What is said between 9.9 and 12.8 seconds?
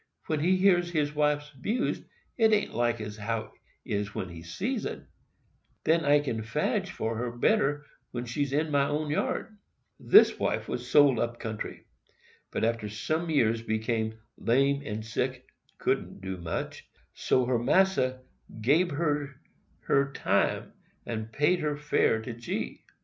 This wife was sold up country, but